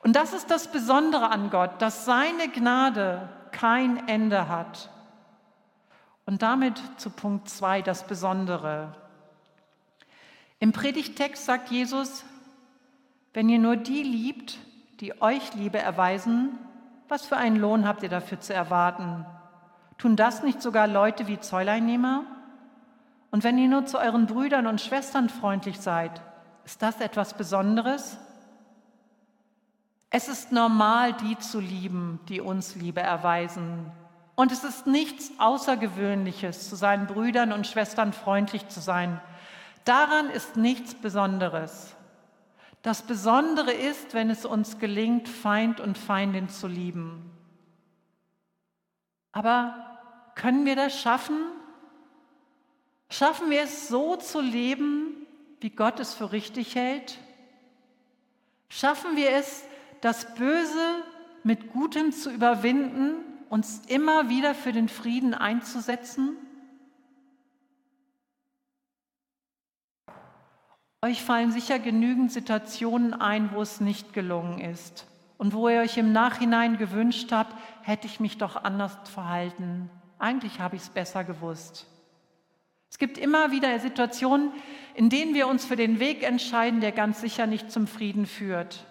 Und 0.01 0.17
das 0.17 0.33
ist 0.33 0.51
das 0.51 0.69
Besondere 0.69 1.31
an 1.31 1.51
Gott, 1.51 1.81
dass 1.81 2.05
seine 2.05 2.49
Gnade 2.49 3.29
kein 3.53 4.09
Ende 4.09 4.49
hat. 4.49 4.91
Und 6.27 6.43
damit 6.43 6.81
zu 6.97 7.11
Punkt 7.11 7.49
2 7.49 7.83
das 7.83 8.07
Besondere. 8.07 8.95
Im 10.59 10.73
Predigtext 10.73 11.45
sagt 11.45 11.71
Jesus, 11.71 12.25
wenn 13.35 13.49
ihr 13.49 13.59
nur 13.59 13.77
die 13.77 14.03
liebt, 14.03 14.59
die 15.01 15.21
euch 15.21 15.55
Liebe 15.55 15.79
erweisen, 15.79 16.59
was 17.09 17.27
für 17.27 17.37
einen 17.37 17.57
Lohn 17.57 17.87
habt 17.87 18.03
ihr 18.03 18.09
dafür 18.09 18.41
zu 18.41 18.55
erwarten? 18.55 19.27
Tun 19.99 20.17
das 20.17 20.43
nicht 20.43 20.63
sogar 20.63 20.87
Leute 20.87 21.27
wie 21.27 21.39
Zolleinnehmer? 21.39 22.25
Und 23.31 23.45
wenn 23.45 23.59
ihr 23.59 23.69
nur 23.69 23.85
zu 23.87 23.99
euren 23.99 24.27
Brüdern 24.27 24.67
und 24.67 24.81
Schwestern 24.81 25.29
freundlich 25.29 25.81
seid, 25.81 26.23
ist 26.65 26.81
das 26.83 27.01
etwas 27.01 27.35
Besonderes? 27.35 28.17
Es 30.17 30.29
ist 30.29 30.53
normal, 30.53 31.13
die 31.13 31.37
zu 31.39 31.59
lieben, 31.59 32.21
die 32.29 32.41
uns 32.41 32.77
Liebe 32.77 33.01
erweisen. 33.01 33.91
Und 34.37 34.53
es 34.53 34.63
ist 34.63 34.87
nichts 34.87 35.33
Außergewöhnliches, 35.39 36.69
zu 36.69 36.77
seinen 36.77 37.09
Brüdern 37.09 37.53
und 37.53 37.67
Schwestern 37.67 38.13
freundlich 38.13 38.69
zu 38.69 38.79
sein. 38.79 39.21
Daran 39.85 40.31
ist 40.31 40.57
nichts 40.57 40.95
Besonderes. 40.95 41.97
Das 42.83 43.03
Besondere 43.03 43.73
ist, 43.73 44.15
wenn 44.15 44.31
es 44.31 44.45
uns 44.45 44.79
gelingt, 44.79 45.29
Feind 45.29 45.81
und 45.81 45.99
Feindin 45.99 46.49
zu 46.49 46.69
lieben. 46.69 47.33
Aber 49.33 49.99
können 50.37 50.65
wir 50.65 50.77
das 50.77 50.97
schaffen? 50.97 51.41
Schaffen 53.11 53.51
wir 53.51 53.63
es 53.63 53.89
so 53.89 54.15
zu 54.15 54.41
leben, 54.41 55.27
wie 55.59 55.71
Gott 55.71 55.99
es 55.99 56.15
für 56.15 56.31
richtig 56.31 56.77
hält? 56.77 57.19
Schaffen 58.69 59.17
wir 59.17 59.33
es, 59.33 59.65
das 60.05 60.35
Böse 60.35 61.03
mit 61.45 61.73
Gutem 61.73 62.13
zu 62.13 62.31
überwinden, 62.31 63.15
uns 63.49 63.81
immer 63.87 64.29
wieder 64.29 64.55
für 64.55 64.73
den 64.73 64.91
Frieden 64.91 65.33
einzusetzen? 65.33 66.37
Euch 71.01 71.23
fallen 71.23 71.53
sicher 71.53 71.79
genügend 71.79 72.33
Situationen 72.33 73.15
ein, 73.15 73.55
wo 73.55 73.63
es 73.63 73.81
nicht 73.81 74.13
gelungen 74.13 74.59
ist 74.59 75.07
und 75.39 75.55
wo 75.55 75.71
ihr 75.71 75.81
euch 75.81 75.97
im 75.97 76.13
Nachhinein 76.13 76.77
gewünscht 76.77 77.33
habt, 77.33 77.57
hätte 77.83 78.07
ich 78.07 78.21
mich 78.21 78.37
doch 78.37 78.63
anders 78.63 78.97
verhalten. 79.09 79.89
Eigentlich 80.19 80.61
habe 80.61 80.77
ich 80.77 80.83
es 80.83 80.91
besser 80.91 81.25
gewusst. 81.25 81.87
Es 82.91 82.99
gibt 82.99 83.17
immer 83.17 83.53
wieder 83.53 83.79
Situationen, 83.81 84.53
in 84.95 85.09
denen 85.09 85.35
wir 85.35 85.49
uns 85.49 85.65
für 85.65 85.77
den 85.77 85.99
Weg 85.99 86.23
entscheiden, 86.23 86.81
der 86.81 86.93
ganz 86.93 87.23
sicher 87.23 87.47
nicht 87.47 87.71
zum 87.73 87.87
Frieden 87.87 88.27
führt. 88.27 88.87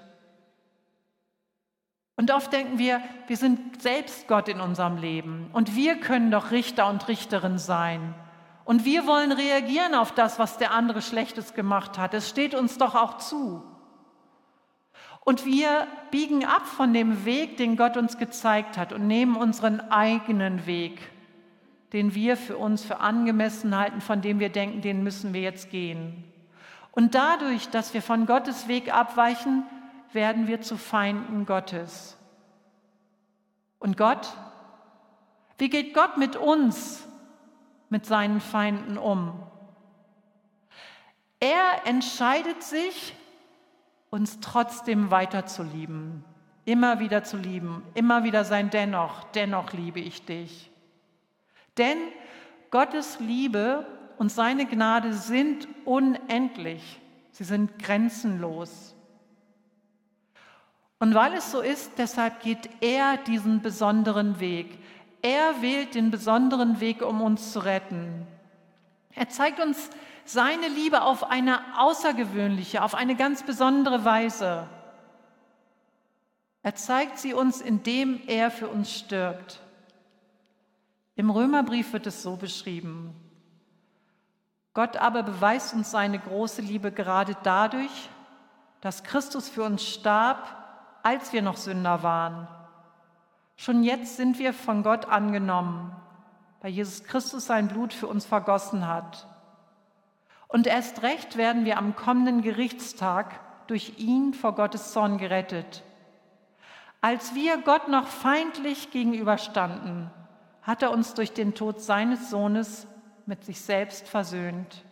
Und 2.15 2.32
oft 2.32 2.53
denken 2.53 2.77
wir, 2.77 3.01
wir 3.27 3.38
sind 3.38 3.82
selbst 3.82 4.27
Gott 4.27 4.48
in 4.48 4.62
unserem 4.62 4.98
Leben 4.98 5.50
und 5.53 5.75
wir 5.75 6.00
können 6.00 6.29
doch 6.29 6.51
Richter 6.51 6.88
und 6.89 7.08
Richterin 7.08 7.58
sein. 7.58 8.13
Und 8.65 8.86
wir 8.86 9.08
wollen 9.08 9.32
reagieren 9.32 9.96
auf 9.96 10.13
das, 10.13 10.39
was 10.39 10.58
der 10.58 10.72
andere 10.72 11.01
Schlechtes 11.01 11.53
gemacht 11.53 11.98
hat. 11.98 12.13
Es 12.13 12.29
steht 12.29 12.55
uns 12.55 12.77
doch 12.77 12.96
auch 12.96 13.17
zu. 13.17 13.63
Und 15.25 15.46
wir 15.46 15.88
biegen 16.12 16.46
ab 16.46 16.65
von 16.65 16.93
dem 16.93 17.25
Weg, 17.25 17.58
den 17.58 17.77
Gott 17.77 17.98
uns 17.98 18.17
gezeigt 18.17 18.77
hat 18.77 18.93
und 18.93 19.08
nehmen 19.08 19.36
unseren 19.36 19.79
eigenen 19.79 20.65
Weg, 20.65 21.00
den 21.93 22.13
wir 22.13 22.38
für 22.38 22.58
uns 22.58 22.84
für 22.84 23.00
angemessen 23.00 23.75
halten, 23.77 24.01
von 24.01 24.22
dem 24.22 24.39
wir 24.39 24.50
denken, 24.50 24.82
den 24.82 25.01
müssen 25.03 25.34
wir 25.34 25.41
jetzt 25.41 25.72
gehen. 25.72 26.24
Und 26.91 27.15
dadurch, 27.15 27.70
dass 27.70 27.93
wir 27.93 28.01
von 28.01 28.25
Gottes 28.25 28.67
Weg 28.67 28.93
abweichen, 28.93 29.63
werden 30.13 30.48
wir 30.48 30.62
zu 30.62 30.77
Feinden 30.77 31.46
Gottes. 31.46 32.17
Und 33.79 33.98
Gott? 33.98 34.36
Wie 35.58 35.70
geht 35.70 35.93
Gott 35.93 36.17
mit 36.17 36.36
uns, 36.36 37.08
mit 37.89 38.05
seinen 38.05 38.41
Feinden 38.41 38.98
um? 38.98 39.43
Er 41.39 41.86
entscheidet 41.86 42.63
sich, 42.63 43.15
uns 44.10 44.39
trotzdem 44.39 45.12
weiter 45.12 45.46
zu 45.48 45.63
lieben, 45.63 46.24
immer 46.65 47.00
wieder 47.00 47.24
zu 47.24 47.36
lieben, 47.36 47.84
immer 47.96 48.24
wieder 48.24 48.46
sein 48.46 48.70
Dennoch, 48.70 49.24
dennoch 49.32 49.74
liebe 49.74 50.00
ich 50.00 50.24
dich. 50.24 50.72
Denn 51.77 51.98
Gottes 52.70 53.20
Liebe 53.20 53.88
und 54.17 54.32
seine 54.32 54.65
Gnade 54.65 55.13
sind 55.13 55.67
unendlich, 55.86 57.01
sie 57.32 57.43
sind 57.43 57.79
grenzenlos. 57.79 58.93
Und 61.03 61.15
weil 61.15 61.33
es 61.33 61.51
so 61.51 61.60
ist, 61.60 61.91
deshalb 61.98 62.39
geht 62.39 62.69
er 62.79 63.17
diesen 63.17 63.62
besonderen 63.62 64.39
Weg. 64.39 64.79
Er 65.22 65.62
wählt 65.62 65.95
den 65.95 66.12
besonderen 66.12 66.79
Weg, 66.79 67.01
um 67.01 67.19
uns 67.19 67.51
zu 67.51 67.60
retten. 67.60 68.25
Er 69.13 69.27
zeigt 69.27 69.60
uns 69.60 69.89
seine 70.24 70.69
Liebe 70.69 71.01
auf 71.01 71.29
eine 71.29 71.60
außergewöhnliche, 71.77 72.81
auf 72.81 72.95
eine 72.95 73.17
ganz 73.17 73.43
besondere 73.43 74.05
Weise. 74.05 74.65
Er 76.62 76.75
zeigt 76.75 77.19
sie 77.19 77.33
uns, 77.33 77.60
indem 77.60 78.22
er 78.27 78.50
für 78.50 78.69
uns 78.69 78.89
stirbt. 78.89 79.60
Im 81.17 81.29
Römerbrief 81.29 81.91
wird 81.91 82.07
es 82.07 82.24
so 82.24 82.38
beschrieben. 82.38 83.13
Gott 84.74 84.95
aber 84.95 85.24
beweist 85.24 85.74
uns 85.74 85.91
seine 85.91 86.17
große 86.17 86.62
Liebe 86.62 86.93
gerade 86.93 87.36
dadurch, 87.43 88.10
dass 88.79 89.03
Christus 89.03 89.50
für 89.50 89.63
uns 89.63 89.86
starb, 89.86 90.62
als 91.03 91.33
wir 91.33 91.41
noch 91.41 91.57
Sünder 91.57 92.01
waren. 92.01 92.48
Schon 93.55 93.83
jetzt 93.83 94.17
sind 94.17 94.39
wir 94.39 94.53
von 94.53 94.81
Gott 94.81 95.05
angenommen, 95.05 95.95
weil 96.62 96.72
Jesus 96.72 97.03
Christus 97.03 97.45
sein 97.45 97.67
Blut 97.67 97.93
für 97.93 98.07
uns 98.07 98.25
vergossen 98.25 98.88
hat. 98.88 99.27
Und 100.48 100.65
erst 100.65 101.03
recht 101.03 101.38
werden 101.38 101.65
wir 101.65 101.77
am 101.77 101.95
kommenden 101.95 102.41
Gerichtstag 102.41 103.39
durch 103.67 104.00
ihn 104.00 104.33
vor 104.33 104.55
Gottes 104.55 104.91
Zorn 104.91 105.17
gerettet. 105.17 105.83
Als 107.01 107.36
wir 107.36 107.57
Gott 107.57 107.89
noch 107.89 108.07
feindlich 108.07 108.91
gegenüberstanden, 108.91 110.10
hat 110.62 110.81
er 110.81 110.91
uns 110.91 111.13
durch 111.13 111.33
den 111.33 111.53
Tod 111.53 111.81
seines 111.81 112.29
Sohnes 112.29 112.88
mit 113.25 113.43
sich 113.43 113.60
selbst 113.62 114.07
versöhnt. 114.07 114.83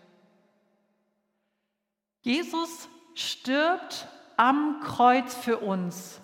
Jesus 2.22 2.90
stirbt 3.16 4.08
am 4.42 4.80
Kreuz 4.80 5.36
für 5.36 5.60
uns, 5.60 6.20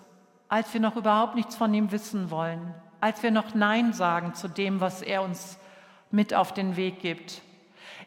als 0.48 0.74
wir 0.74 0.80
noch 0.80 0.96
überhaupt 0.96 1.36
nichts 1.36 1.54
von 1.54 1.72
ihm 1.72 1.92
wissen 1.92 2.32
wollen, 2.32 2.74
als 3.00 3.22
wir 3.22 3.30
noch 3.30 3.54
Nein 3.54 3.92
sagen 3.92 4.34
zu 4.34 4.48
dem, 4.48 4.80
was 4.80 5.02
er 5.02 5.22
uns 5.22 5.56
mit 6.10 6.34
auf 6.34 6.52
den 6.52 6.74
Weg 6.74 6.98
gibt. 6.98 7.42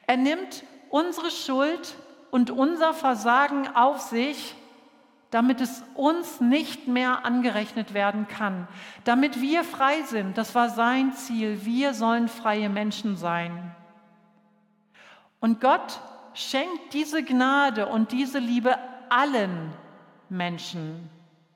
Er 0.08 0.18
nimmt 0.18 0.66
unsere 0.90 1.32
Schuld 1.32 1.96
und 2.30 2.52
unser 2.52 2.94
Versagen 2.94 3.70
auf 3.74 4.02
sich, 4.02 4.54
damit 5.30 5.62
es 5.62 5.82
uns 5.96 6.42
nicht 6.42 6.90
mehr 6.90 7.24
angerechnet 7.24 7.94
werden 7.94 8.28
kann, 8.28 8.68
damit 9.06 9.40
wir 9.40 9.64
frei 9.64 10.02
sind. 10.02 10.38
Das 10.38 10.56
war 10.56 10.68
sein 10.68 11.14
Ziel. 11.14 11.64
Wir 11.64 11.94
sollen 11.94 12.28
freie 12.28 12.68
Menschen 12.68 13.16
sein. 13.16 13.74
Und 15.40 15.62
Gott 15.62 16.02
schenkt 16.34 16.92
diese 16.92 17.24
Gnade 17.24 17.88
und 17.88 18.12
diese 18.12 18.40
Liebe 18.40 18.78
allen 19.10 19.72
Menschen. 20.32 21.10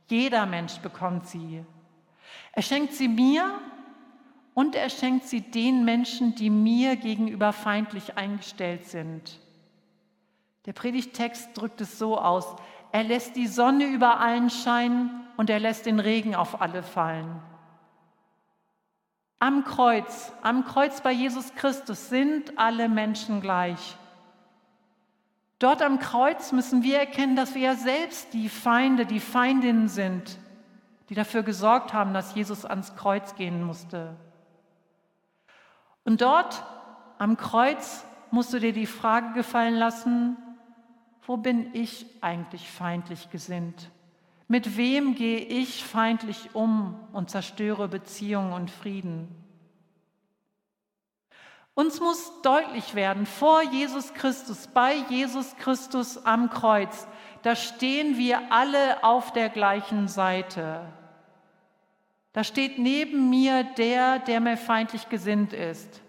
Jeder 0.09 0.45
Mensch 0.45 0.77
bekommt 0.79 1.27
sie. 1.27 1.65
Er 2.51 2.61
schenkt 2.61 2.93
sie 2.93 3.07
mir 3.07 3.59
und 4.53 4.75
er 4.75 4.89
schenkt 4.89 5.25
sie 5.25 5.41
den 5.41 5.85
Menschen, 5.85 6.35
die 6.35 6.49
mir 6.49 6.95
gegenüber 6.95 7.53
feindlich 7.53 8.17
eingestellt 8.17 8.85
sind. 8.85 9.39
Der 10.65 10.73
Predigtext 10.73 11.49
drückt 11.53 11.81
es 11.81 11.97
so 11.97 12.17
aus, 12.17 12.55
er 12.91 13.03
lässt 13.03 13.35
die 13.35 13.47
Sonne 13.47 13.85
über 13.85 14.19
allen 14.19 14.49
scheinen 14.49 15.27
und 15.37 15.49
er 15.49 15.59
lässt 15.59 15.85
den 15.85 15.99
Regen 15.99 16.35
auf 16.35 16.61
alle 16.61 16.83
fallen. 16.83 17.41
Am 19.39 19.63
Kreuz, 19.63 20.31
am 20.41 20.65
Kreuz 20.65 21.01
bei 21.01 21.11
Jesus 21.11 21.53
Christus 21.55 22.09
sind 22.09 22.57
alle 22.57 22.89
Menschen 22.89 23.41
gleich. 23.41 23.97
Dort 25.65 25.81
am 25.81 25.97
Kreuz 25.97 26.51
müssen 26.51 26.83
wir 26.83 26.99
erkennen, 26.99 27.35
dass 27.35 27.55
wir 27.55 27.61
ja 27.63 27.73
selbst 27.73 28.35
die 28.35 28.49
Feinde, 28.49 29.07
die 29.07 29.19
Feindinnen 29.19 29.87
sind, 29.87 30.37
die 31.09 31.15
dafür 31.15 31.41
gesorgt 31.41 31.91
haben, 31.91 32.13
dass 32.13 32.35
Jesus 32.35 32.65
ans 32.65 32.95
Kreuz 32.95 33.33
gehen 33.33 33.63
musste. 33.63 34.15
Und 36.03 36.21
dort 36.21 36.63
am 37.17 37.35
Kreuz 37.35 38.05
musst 38.29 38.53
du 38.53 38.59
dir 38.59 38.73
die 38.73 38.85
Frage 38.85 39.33
gefallen 39.33 39.73
lassen, 39.73 40.37
wo 41.25 41.35
bin 41.35 41.73
ich 41.73 42.05
eigentlich 42.21 42.69
feindlich 42.69 43.31
gesinnt? 43.31 43.89
Mit 44.47 44.77
wem 44.77 45.15
gehe 45.15 45.39
ich 45.39 45.83
feindlich 45.83 46.53
um 46.53 46.93
und 47.11 47.31
zerstöre 47.31 47.87
Beziehungen 47.87 48.53
und 48.53 48.69
Frieden? 48.69 49.44
Uns 51.75 51.99
muss 51.99 52.31
deutlich 52.41 52.95
werden, 52.95 53.25
vor 53.25 53.61
Jesus 53.61 54.13
Christus, 54.13 54.67
bei 54.67 54.95
Jesus 55.09 55.55
Christus 55.57 56.25
am 56.25 56.49
Kreuz, 56.49 57.05
da 57.41 57.55
stehen 57.55 58.17
wir 58.17 58.51
alle 58.51 59.03
auf 59.03 59.33
der 59.33 59.49
gleichen 59.49 60.07
Seite. 60.07 60.81
Da 62.31 62.45
steht 62.45 62.79
neben 62.79 63.29
mir 63.29 63.63
der, 63.63 64.19
der 64.19 64.39
mir 64.39 64.57
feindlich 64.57 65.09
gesinnt 65.09 65.51
ist, 65.51 66.01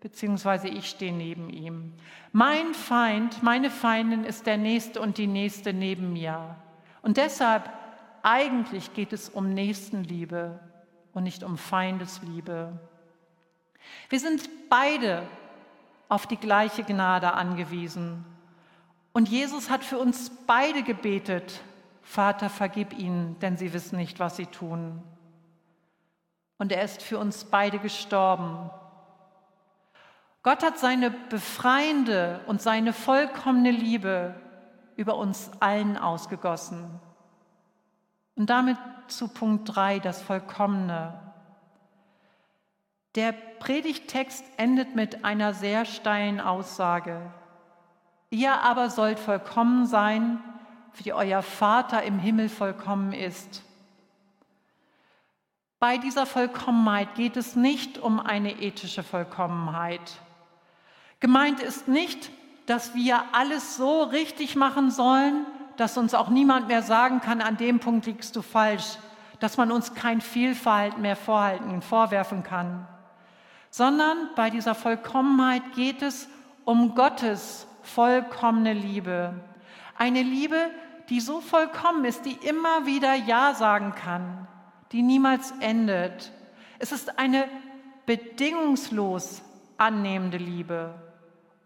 beziehungsweise 0.00 0.68
ich 0.68 0.90
stehe 0.90 1.12
neben 1.12 1.50
ihm. 1.50 1.94
Mein 2.32 2.74
Feind, 2.74 3.44
meine 3.44 3.70
Feindin 3.70 4.24
ist 4.24 4.44
der 4.46 4.56
Nächste 4.56 5.00
und 5.00 5.18
die 5.18 5.28
Nächste 5.28 5.72
neben 5.72 6.12
mir. 6.12 6.56
Und 7.02 7.16
deshalb, 7.16 7.70
eigentlich 8.22 8.92
geht 8.92 9.12
es 9.12 9.28
um 9.28 9.54
Nächstenliebe 9.54 10.58
und 11.12 11.22
nicht 11.22 11.44
um 11.44 11.56
Feindesliebe. 11.58 12.78
Wir 14.08 14.20
sind 14.20 14.48
beide 14.68 15.22
auf 16.08 16.26
die 16.26 16.36
gleiche 16.36 16.84
Gnade 16.84 17.32
angewiesen. 17.32 18.24
Und 19.12 19.28
Jesus 19.28 19.70
hat 19.70 19.84
für 19.84 19.98
uns 19.98 20.30
beide 20.46 20.82
gebetet, 20.82 21.60
Vater, 22.02 22.48
vergib 22.48 22.96
ihnen, 22.96 23.38
denn 23.40 23.56
sie 23.56 23.72
wissen 23.72 23.96
nicht, 23.96 24.20
was 24.20 24.36
sie 24.36 24.46
tun. 24.46 25.02
Und 26.58 26.72
er 26.72 26.82
ist 26.82 27.02
für 27.02 27.18
uns 27.18 27.44
beide 27.44 27.78
gestorben, 27.78 28.70
Gott 30.42 30.62
hat 30.62 30.78
seine 30.78 31.10
befreiende 31.10 32.40
und 32.46 32.62
seine 32.62 32.92
vollkommene 32.92 33.72
Liebe 33.72 34.36
über 34.94 35.16
uns 35.16 35.50
allen 35.58 35.98
ausgegossen. 35.98 37.00
Und 38.36 38.48
damit 38.48 38.76
zu 39.08 39.26
Punkt 39.26 39.74
3, 39.74 39.98
das 39.98 40.22
Vollkommene. 40.22 41.25
Der 43.16 43.32
Predigtext 43.32 44.44
endet 44.58 44.94
mit 44.94 45.24
einer 45.24 45.54
sehr 45.54 45.86
steilen 45.86 46.38
Aussage. 46.38 47.18
Ihr 48.28 48.52
aber 48.60 48.90
sollt 48.90 49.18
vollkommen 49.18 49.86
sein, 49.86 50.38
wie 51.02 51.14
euer 51.14 51.42
Vater 51.42 52.02
im 52.02 52.18
Himmel 52.18 52.50
vollkommen 52.50 53.14
ist. 53.14 53.62
Bei 55.78 55.96
dieser 55.96 56.26
Vollkommenheit 56.26 57.14
geht 57.14 57.38
es 57.38 57.56
nicht 57.56 57.96
um 57.96 58.20
eine 58.20 58.60
ethische 58.60 59.02
Vollkommenheit. 59.02 60.20
Gemeint 61.20 61.60
ist 61.60 61.88
nicht, 61.88 62.30
dass 62.66 62.94
wir 62.94 63.24
alles 63.32 63.76
so 63.76 64.02
richtig 64.02 64.56
machen 64.56 64.90
sollen, 64.90 65.46
dass 65.78 65.96
uns 65.96 66.12
auch 66.12 66.28
niemand 66.28 66.68
mehr 66.68 66.82
sagen 66.82 67.22
kann, 67.22 67.40
an 67.40 67.56
dem 67.56 67.80
Punkt 67.80 68.04
liegst 68.04 68.36
du 68.36 68.42
falsch, 68.42 68.98
dass 69.40 69.56
man 69.56 69.72
uns 69.72 69.94
kein 69.94 70.20
Fehlverhalten 70.20 71.00
mehr 71.00 71.16
vorhalten, 71.16 71.80
vorwerfen 71.80 72.42
kann, 72.42 72.86
sondern 73.76 74.30
bei 74.34 74.48
dieser 74.48 74.74
Vollkommenheit 74.74 75.74
geht 75.74 76.00
es 76.00 76.30
um 76.64 76.94
Gottes 76.94 77.66
vollkommene 77.82 78.72
Liebe. 78.72 79.34
Eine 79.98 80.22
Liebe, 80.22 80.56
die 81.10 81.20
so 81.20 81.42
vollkommen 81.42 82.06
ist, 82.06 82.24
die 82.24 82.38
immer 82.48 82.86
wieder 82.86 83.14
Ja 83.14 83.52
sagen 83.52 83.94
kann, 83.94 84.48
die 84.92 85.02
niemals 85.02 85.52
endet. 85.60 86.32
Es 86.78 86.90
ist 86.90 87.18
eine 87.18 87.48
bedingungslos 88.06 89.42
annehmende 89.76 90.38
Liebe. 90.38 90.94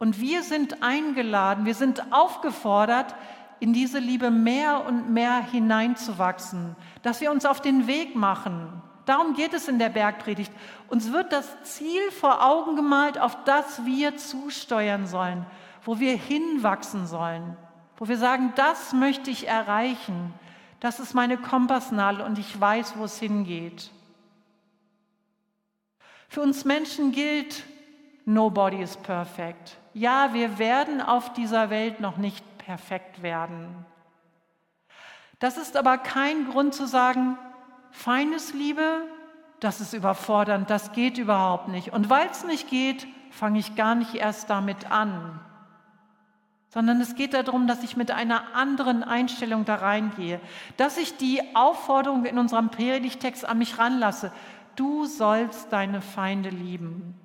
Und 0.01 0.21
wir 0.21 0.43
sind 0.43 0.83
eingeladen, 0.83 1.65
wir 1.65 1.77
sind 1.77 2.13
aufgefordert, 2.13 3.15
in 3.61 3.73
diese 3.73 4.01
Liebe 4.01 4.33
mehr 4.33 4.85
und 4.85 5.11
mehr 5.11 5.45
hineinzuwachsen, 5.45 6.75
dass 7.03 7.21
wir 7.21 7.31
uns 7.31 7.47
auf 7.47 7.61
den 7.61 7.87
Weg 7.87 8.17
machen. 8.17 8.83
Darum 9.07 9.35
geht 9.35 9.55
es 9.55 9.69
in 9.69 9.79
der 9.79 9.89
Bergpredigt. 9.89 10.53
Uns 10.89 11.13
wird 11.13 11.33
das 11.33 11.63
Ziel 11.65 12.11
vor 12.11 12.45
Augen 12.45 12.77
gemalt, 12.77 13.19
auf 13.19 13.45
das 13.45 13.85
wir 13.85 14.17
zusteuern 14.17 15.07
sollen, 15.07 15.47
wo 15.85 15.99
wir 15.99 16.17
hinwachsen 16.17 17.07
sollen, 17.07 17.57
wo 17.97 18.09
wir 18.09 18.19
sagen, 18.19 18.53
das 18.57 18.93
möchte 18.93 19.31
ich 19.31 19.49
erreichen, 19.49 20.33
das 20.81 21.01
ist 21.01 21.15
meine 21.15 21.37
Kompassnadel 21.37 22.23
und 22.23 22.39
ich 22.39 22.61
weiß, 22.61 22.95
wo 22.97 23.05
es 23.05 23.19
hingeht. 23.19 23.91
Für 26.29 26.43
uns 26.43 26.65
Menschen 26.65 27.13
gilt, 27.13 27.65
nobody 28.25 28.81
is 28.81 28.97
perfect 28.97 29.81
ja, 29.95 30.33
wir 30.33 30.59
werden 30.59 31.01
auf 31.01 31.33
dieser 31.33 31.71
Welt 31.71 32.01
noch 32.01 32.17
nicht 32.17 32.45
perfekt 32.59 33.23
werden. 33.23 33.85
Das 35.39 35.57
ist 35.57 35.77
aber 35.77 35.99
kein 35.99 36.51
Grund 36.51 36.75
zu 36.75 36.87
sagen, 36.87 37.39
Feindesliebe, 37.91 39.03
das 39.61 39.81
ist 39.81 39.93
überfordernd, 39.93 40.71
das 40.71 40.93
geht 40.93 41.19
überhaupt 41.19 41.69
nicht. 41.69 41.93
Und 41.93 42.09
weil 42.09 42.29
es 42.31 42.45
nicht 42.45 42.69
geht, 42.71 43.07
fange 43.31 43.59
ich 43.59 43.77
gar 43.77 43.95
nicht 43.95 44.15
erst 44.15 44.51
damit 44.51 44.91
an. 44.91 45.41
Sondern 46.69 47.01
es 47.01 47.15
geht 47.15 47.35
darum, 47.35 47.67
dass 47.67 47.83
ich 47.83 47.97
mit 47.97 48.11
einer 48.11 48.55
anderen 48.55 49.03
Einstellung 49.03 49.65
da 49.65 49.77
reingehe, 49.77 50.41
dass 50.77 50.99
ich 50.99 51.17
die 51.17 51.43
Aufforderung 51.55 52.25
in 52.25 52.39
unserem 52.39 52.71
Predigtext 52.71 53.45
an 53.45 53.59
mich 53.59 53.79
ranlasse. 53.79 54.33
Du 54.77 55.05
sollst 55.05 55.73
deine 55.73 56.01
Feinde 56.01 56.49
lieben. 56.51 57.19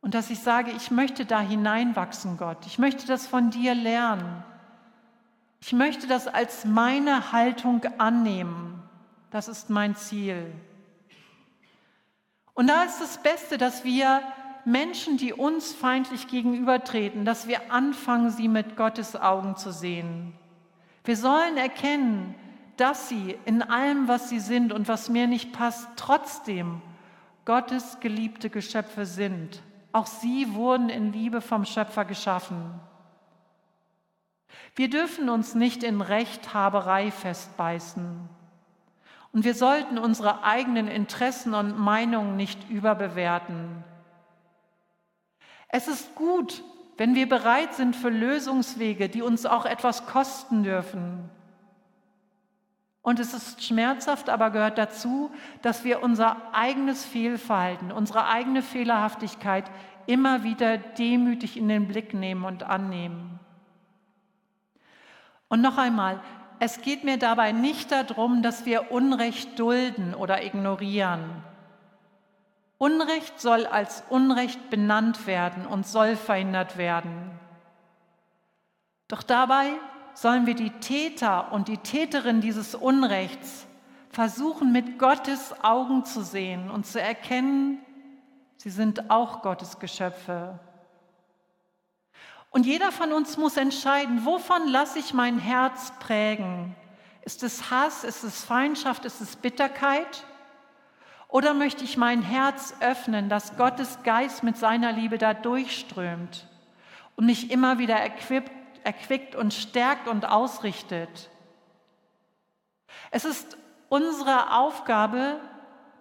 Und 0.00 0.14
dass 0.14 0.30
ich 0.30 0.38
sage, 0.38 0.70
ich 0.70 0.92
möchte 0.92 1.26
da 1.26 1.40
hineinwachsen, 1.40 2.36
Gott. 2.36 2.58
Ich 2.66 2.78
möchte 2.78 3.08
das 3.08 3.26
von 3.26 3.50
dir 3.50 3.74
lernen. 3.74 4.44
Ich 5.60 5.72
möchte 5.72 6.06
das 6.06 6.28
als 6.28 6.64
meine 6.64 7.32
Haltung 7.32 7.82
annehmen. 7.98 8.75
Das 9.30 9.48
ist 9.48 9.70
mein 9.70 9.96
Ziel. 9.96 10.52
Und 12.54 12.68
da 12.68 12.84
ist 12.84 13.00
das 13.00 13.22
Beste, 13.22 13.58
dass 13.58 13.84
wir 13.84 14.22
Menschen, 14.64 15.16
die 15.16 15.32
uns 15.32 15.72
feindlich 15.72 16.26
gegenübertreten, 16.26 17.24
dass 17.24 17.46
wir 17.46 17.70
anfangen, 17.70 18.30
sie 18.30 18.48
mit 18.48 18.76
Gottes 18.76 19.14
Augen 19.14 19.56
zu 19.56 19.72
sehen. 19.72 20.32
Wir 21.04 21.16
sollen 21.16 21.56
erkennen, 21.56 22.34
dass 22.76 23.08
sie 23.08 23.38
in 23.44 23.62
allem, 23.62 24.08
was 24.08 24.28
sie 24.28 24.40
sind 24.40 24.72
und 24.72 24.88
was 24.88 25.08
mir 25.08 25.26
nicht 25.26 25.52
passt, 25.52 25.88
trotzdem 25.96 26.82
Gottes 27.44 28.00
geliebte 28.00 28.50
Geschöpfe 28.50 29.06
sind. 29.06 29.62
Auch 29.92 30.06
sie 30.06 30.52
wurden 30.54 30.88
in 30.88 31.12
Liebe 31.12 31.40
vom 31.40 31.64
Schöpfer 31.64 32.04
geschaffen. 32.04 32.80
Wir 34.74 34.90
dürfen 34.90 35.28
uns 35.28 35.54
nicht 35.54 35.82
in 35.82 36.00
Rechthaberei 36.00 37.10
festbeißen. 37.10 38.28
Und 39.36 39.44
wir 39.44 39.54
sollten 39.54 39.98
unsere 39.98 40.44
eigenen 40.44 40.88
Interessen 40.88 41.52
und 41.52 41.78
Meinungen 41.78 42.36
nicht 42.36 42.70
überbewerten. 42.70 43.84
Es 45.68 45.88
ist 45.88 46.14
gut, 46.14 46.64
wenn 46.96 47.14
wir 47.14 47.28
bereit 47.28 47.74
sind 47.74 47.94
für 47.94 48.08
Lösungswege, 48.08 49.10
die 49.10 49.20
uns 49.20 49.44
auch 49.44 49.66
etwas 49.66 50.06
kosten 50.06 50.62
dürfen. 50.62 51.28
Und 53.02 53.20
es 53.20 53.34
ist 53.34 53.62
schmerzhaft, 53.62 54.30
aber 54.30 54.48
gehört 54.48 54.78
dazu, 54.78 55.30
dass 55.60 55.84
wir 55.84 56.02
unser 56.02 56.54
eigenes 56.54 57.04
Fehlverhalten, 57.04 57.92
unsere 57.92 58.28
eigene 58.28 58.62
Fehlerhaftigkeit 58.62 59.70
immer 60.06 60.44
wieder 60.44 60.78
demütig 60.78 61.58
in 61.58 61.68
den 61.68 61.88
Blick 61.88 62.14
nehmen 62.14 62.46
und 62.46 62.62
annehmen. 62.62 63.38
Und 65.48 65.60
noch 65.60 65.76
einmal, 65.76 66.22
es 66.58 66.80
geht 66.80 67.04
mir 67.04 67.18
dabei 67.18 67.52
nicht 67.52 67.92
darum, 67.92 68.42
dass 68.42 68.64
wir 68.64 68.90
Unrecht 68.90 69.58
dulden 69.58 70.14
oder 70.14 70.44
ignorieren. 70.44 71.42
Unrecht 72.78 73.40
soll 73.40 73.66
als 73.66 74.02
Unrecht 74.10 74.70
benannt 74.70 75.26
werden 75.26 75.66
und 75.66 75.86
soll 75.86 76.16
verhindert 76.16 76.76
werden. 76.76 77.30
Doch 79.08 79.22
dabei 79.22 79.70
sollen 80.14 80.46
wir 80.46 80.54
die 80.54 80.70
Täter 80.70 81.52
und 81.52 81.68
die 81.68 81.78
Täterin 81.78 82.40
dieses 82.40 82.74
Unrechts 82.74 83.66
versuchen 84.10 84.72
mit 84.72 84.98
Gottes 84.98 85.54
Augen 85.62 86.04
zu 86.04 86.22
sehen 86.22 86.70
und 86.70 86.86
zu 86.86 87.00
erkennen, 87.00 87.78
sie 88.56 88.70
sind 88.70 89.10
auch 89.10 89.42
Gottes 89.42 89.78
Geschöpfe. 89.78 90.58
Und 92.56 92.64
jeder 92.64 92.90
von 92.90 93.12
uns 93.12 93.36
muss 93.36 93.58
entscheiden, 93.58 94.24
wovon 94.24 94.66
lasse 94.68 94.98
ich 94.98 95.12
mein 95.12 95.38
Herz 95.38 95.92
prägen? 96.00 96.74
Ist 97.20 97.42
es 97.42 97.70
Hass, 97.70 98.02
ist 98.02 98.24
es 98.24 98.44
Feindschaft, 98.44 99.04
ist 99.04 99.20
es 99.20 99.36
Bitterkeit? 99.36 100.24
Oder 101.28 101.52
möchte 101.52 101.84
ich 101.84 101.98
mein 101.98 102.22
Herz 102.22 102.72
öffnen, 102.80 103.28
dass 103.28 103.58
Gottes 103.58 103.98
Geist 104.04 104.42
mit 104.42 104.56
seiner 104.56 104.90
Liebe 104.92 105.18
da 105.18 105.34
durchströmt 105.34 106.46
und 107.16 107.26
mich 107.26 107.50
immer 107.50 107.78
wieder 107.78 108.02
equipt 108.02 108.50
erquickt 108.84 109.36
und 109.36 109.52
stärkt 109.52 110.08
und 110.08 110.24
ausrichtet. 110.24 111.28
Es 113.10 113.26
ist 113.26 113.58
unsere 113.90 114.56
Aufgabe, 114.56 115.40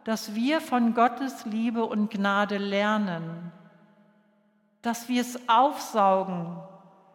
dass 0.06 0.36
wir 0.36 0.62
von 0.62 0.94
Gottes 0.94 1.44
Liebe 1.44 1.84
und 1.86 2.12
Gnade 2.12 2.60
lernen, 2.60 3.52
dass 4.86 5.10
wir 5.10 5.21
es 5.21 5.39
aufsaugen, 5.50 6.58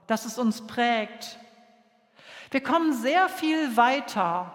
dass 0.08 0.24
es 0.24 0.38
uns 0.38 0.66
prägt. 0.66 1.38
Wir 2.50 2.62
kommen 2.62 2.92
sehr 2.92 3.28
viel 3.28 3.76
weiter, 3.76 4.50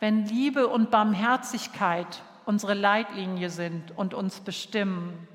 wenn 0.00 0.26
Liebe 0.26 0.66
und 0.66 0.90
Barmherzigkeit 0.90 2.22
unsere 2.44 2.74
Leitlinie 2.74 3.50
sind 3.50 3.96
und 3.96 4.14
uns 4.14 4.40
bestimmen. 4.40 5.28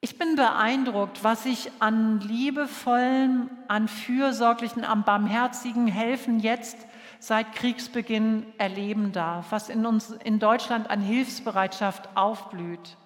Ich 0.00 0.18
bin 0.18 0.36
beeindruckt, 0.36 1.24
was 1.24 1.46
ich 1.46 1.72
an 1.80 2.20
liebevollem, 2.20 3.50
an 3.66 3.88
fürsorglichen, 3.88 4.84
am 4.84 5.02
barmherzigen 5.02 5.88
Helfen 5.88 6.38
jetzt 6.38 6.78
seit 7.18 7.52
Kriegsbeginn 7.54 8.46
erleben 8.56 9.10
darf, 9.12 9.50
was 9.50 9.68
in 9.68 9.84
uns 9.84 10.10
in 10.24 10.38
Deutschland 10.38 10.88
an 10.88 11.00
Hilfsbereitschaft 11.00 12.16
aufblüht. 12.16 12.96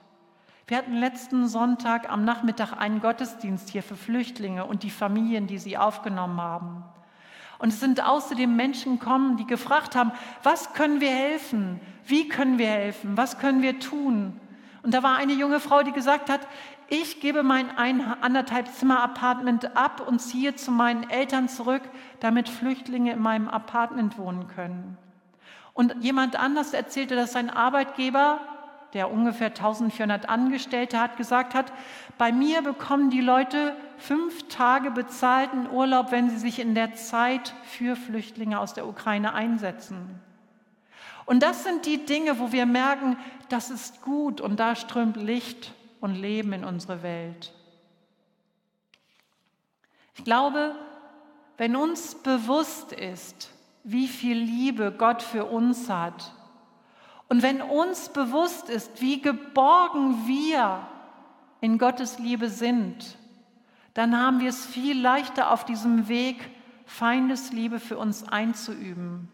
Wir 0.67 0.79
hatten 0.79 0.97
letzten 0.97 1.47
Sonntag 1.47 2.11
am 2.11 2.25
Nachmittag 2.25 2.73
einen 2.73 3.01
Gottesdienst 3.01 3.69
hier 3.69 3.83
für 3.83 3.97
Flüchtlinge 3.97 4.65
und 4.65 4.83
die 4.83 4.91
Familien, 4.91 5.47
die 5.47 5.59
sie 5.59 5.77
aufgenommen 5.77 6.41
haben. 6.41 6.85
Und 7.59 7.69
es 7.69 7.81
sind 7.81 8.03
außerdem 8.03 8.57
Menschen 8.57 8.99
gekommen, 8.99 9.37
die 9.37 9.47
gefragt 9.47 9.95
haben, 9.95 10.13
was 10.43 10.73
können 10.73 11.01
wir 11.01 11.11
helfen? 11.11 11.81
Wie 12.07 12.29
können 12.29 12.59
wir 12.59 12.69
helfen? 12.69 13.17
Was 13.17 13.39
können 13.39 13.61
wir 13.61 13.79
tun? 13.79 14.41
Und 14.83 14.95
da 14.95 15.03
war 15.03 15.17
eine 15.17 15.35
junge 15.35 15.61
Frau, 15.61 15.83
die 15.83 15.93
gesagt 15.93 16.31
hat, 16.31 16.41
ich 16.89 17.21
gebe 17.21 17.43
mein 17.43 17.77
ein, 17.77 18.01
anderthalb 18.23 18.69
Zimmer 18.69 19.03
Apartment 19.03 19.77
ab 19.77 20.07
und 20.07 20.19
ziehe 20.19 20.55
zu 20.55 20.71
meinen 20.71 21.09
Eltern 21.09 21.49
zurück, 21.49 21.83
damit 22.21 22.49
Flüchtlinge 22.49 23.13
in 23.13 23.21
meinem 23.21 23.49
Apartment 23.49 24.19
wohnen 24.19 24.47
können. 24.49 24.97
Und 25.73 25.97
jemand 26.01 26.37
anders 26.37 26.73
erzählte, 26.73 27.17
dass 27.17 27.33
sein 27.33 27.51
Arbeitgeber, 27.51 28.41
der 28.95 29.11
ungefähr 29.11 29.49
1400 29.49 30.29
Angestellte 30.29 31.01
hat, 31.01 31.17
gesagt 31.17 31.53
hat, 31.53 31.73
bei 32.17 32.33
mir 32.33 32.63
bekommen 32.63 33.11
die 33.11 33.21
Leute 33.21 33.77
fünf 33.99 34.49
Tage 34.49 34.93
bezahlten 34.93 35.69
Urlaub, 35.69 36.13
wenn 36.13 36.31
sie 36.31 36.39
sich 36.39 36.61
in 36.61 36.75
der 36.75 36.95
Zeit 36.95 37.55
für 37.65 37.97
Flüchtlinge 37.97 38.61
aus 38.61 38.73
der 38.73 38.87
Ukraine 38.87 39.35
einsetzen. 39.35 40.21
Und 41.27 41.43
das 41.43 41.65
sind 41.65 41.87
die 41.87 42.05
Dinge, 42.05 42.39
wo 42.39 42.53
wir 42.53 42.67
merken, 42.67 43.17
das 43.49 43.71
ist 43.71 44.03
gut 44.03 44.41
und 44.41 44.61
da 44.61 44.77
strömt 44.77 45.17
Licht 45.17 45.73
und 46.01 46.15
Leben 46.15 46.53
in 46.53 46.65
unsere 46.65 47.03
Welt. 47.03 47.53
Ich 50.17 50.25
glaube, 50.25 50.77
wenn 51.57 51.75
uns 51.75 52.15
bewusst 52.15 52.93
ist, 52.93 53.51
wie 53.83 54.07
viel 54.07 54.37
Liebe 54.39 54.93
Gott 54.97 55.23
für 55.23 55.47
uns 55.47 55.91
hat 55.91 56.33
und 57.35 57.43
wenn 57.43 57.63
uns 57.63 58.11
bewusst 58.11 58.71
ist, 58.71 59.01
wie 59.01 59.21
geborgen 59.21 60.25
wir 60.29 60.87
in 61.61 61.79
Gottes 61.79 62.21
Liebe 62.21 62.49
sind, 62.49 63.19
dann 63.93 64.17
haben 64.17 64.39
wir 64.39 64.51
es 64.51 64.65
viel 64.65 65.01
leichter 65.01 65.51
auf 65.51 65.65
diesem 65.65 66.07
Weg, 66.07 66.49
Feindesliebe 66.87 67.81
für 67.81 67.99
uns 67.99 68.23
einzuüben 68.29 69.33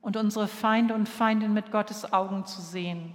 und 0.00 0.16
unsere 0.16 0.48
Feinde 0.48 0.94
und 0.94 1.06
Feindinnen 1.06 1.52
mit 1.52 1.70
Gottes 1.70 2.14
Augen 2.14 2.46
zu 2.46 2.62
sehen. 2.62 3.12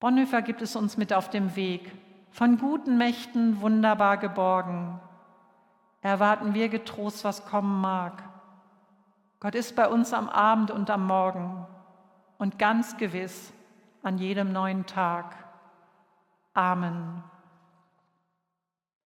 Bonhoeffer 0.00 0.40
gibt 0.40 0.62
es 0.62 0.74
uns 0.74 0.96
mit 0.96 1.12
auf 1.12 1.28
dem 1.28 1.54
Weg, 1.54 1.92
von 2.30 2.56
guten 2.56 2.96
Mächten 2.96 3.60
wunderbar 3.60 4.16
geborgen. 4.16 4.98
Erwarten 6.00 6.54
wir 6.54 6.70
getrost, 6.70 7.24
was 7.24 7.44
kommen 7.44 7.82
mag. 7.82 8.27
Gott 9.40 9.54
ist 9.54 9.76
bei 9.76 9.88
uns 9.88 10.12
am 10.12 10.28
Abend 10.28 10.70
und 10.70 10.90
am 10.90 11.06
Morgen 11.06 11.66
und 12.38 12.58
ganz 12.58 12.96
gewiss 12.96 13.52
an 14.02 14.18
jedem 14.18 14.52
neuen 14.52 14.86
Tag. 14.86 15.36
Amen. 16.54 17.22